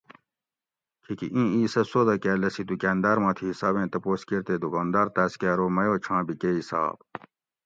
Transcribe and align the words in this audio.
کھیکی 1.03 1.27
اِیں 1.35 1.49
اِیس 1.55 1.73
اۤ 1.79 1.85
سودہ 1.91 2.15
کاۤ 2.23 2.37
لسی 2.41 2.63
دُکاۤنداۤر 2.69 3.17
ماتھی 3.23 3.45
حسابیں 3.51 3.89
تپوس 3.93 4.21
کِیر 4.27 4.41
تے 4.47 4.55
دُکاندار 4.63 5.07
تاۤس 5.15 5.33
کہ 5.39 5.47
اۤرو 5.51 5.67
میٔو 5.75 5.95
چھاں 6.03 6.21
بھی 6.25 6.35
کہ 6.41 6.49
حِساب 6.57 6.95